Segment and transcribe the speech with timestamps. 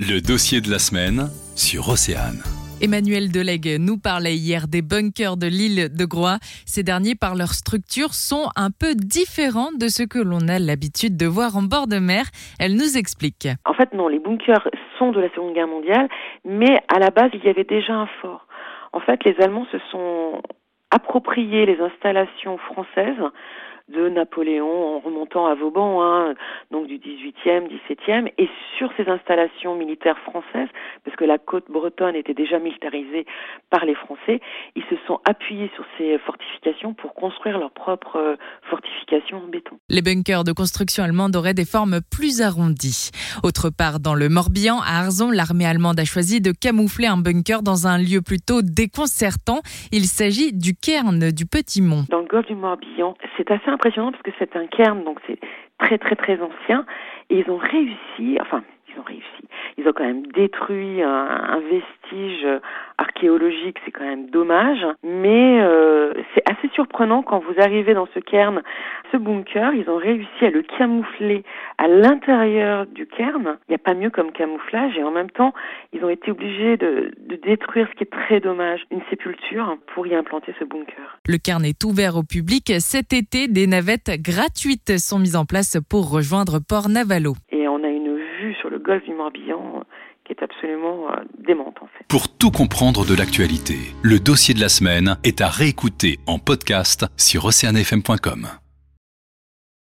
[0.00, 2.42] Le dossier de la semaine sur Océane.
[2.82, 6.42] Emmanuel Delegue nous parlait hier des bunkers de l'île de Groix.
[6.66, 11.16] Ces derniers, par leur structure, sont un peu différents de ce que l'on a l'habitude
[11.16, 12.26] de voir en bord de mer.
[12.58, 13.46] Elle nous explique.
[13.64, 14.66] En fait, non, les bunkers
[14.98, 16.08] sont de la Seconde Guerre mondiale,
[16.44, 18.48] mais à la base, il y avait déjà un fort.
[18.92, 20.42] En fait, les Allemands se sont
[20.90, 23.22] appropriés les installations françaises
[23.92, 26.34] de Napoléon en remontant à Vauban, hein,
[26.70, 28.48] donc du 18e, 17e, et
[28.78, 30.68] sur ces installations militaires françaises,
[31.04, 33.26] parce que la côte bretonne était déjà militarisée
[33.70, 34.40] par les Français,
[34.74, 38.36] ils se sont appuyés sur ces fortifications pour construire leurs propres euh,
[38.70, 39.76] fortifications en béton.
[39.90, 43.10] Les bunkers de construction allemande auraient des formes plus arrondies.
[43.42, 47.62] Autre part, dans le Morbihan, à Arzon, l'armée allemande a choisi de camoufler un bunker
[47.62, 49.60] dans un lieu plutôt déconcertant.
[49.92, 52.04] Il s'agit du cairn du Petit Mont.
[52.08, 55.38] Dans le golfe du Morbihan, c'est assez impressionnant parce que c'est un cairn, donc c'est
[55.78, 56.86] très très très ancien.
[57.30, 59.48] Et ils ont réussi, enfin, ils ont réussi.
[59.76, 62.46] Ils ont quand même détruit un, vestige
[62.98, 64.86] archéologique, c'est quand même dommage.
[65.02, 65.83] Mais euh,
[66.74, 68.62] surprenant quand vous arrivez dans ce cairn,
[69.12, 71.44] ce bunker, ils ont réussi à le camoufler
[71.78, 73.56] à l'intérieur du cairn.
[73.68, 75.54] Il n'y a pas mieux comme camouflage et en même temps,
[75.92, 77.12] ils ont été obligés de,
[77.44, 81.18] détruire ce qui est très dommage, une sépulture pour y implanter ce bunker.
[81.26, 82.72] Le cairn est ouvert au public.
[82.78, 87.34] Cet été, des navettes gratuites sont mises en place pour rejoindre Port Navalo.
[87.50, 89.82] Et on a une vue le du Morbihan euh,
[90.24, 92.04] qui est absolument euh, en fait.
[92.08, 97.06] Pour tout comprendre de l'actualité, le dossier de la semaine est à réécouter en podcast
[97.16, 98.63] sur oceanfm.com.